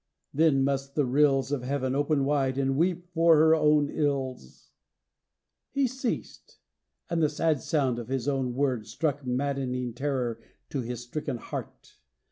[0.33, 4.71] Then must the rills Of heaven open wide and weep for her own ills." XVIL
[5.81, 6.57] He ceased;
[7.07, 11.99] and the sad sound of his own words Struck maddening terror to his stricken heart.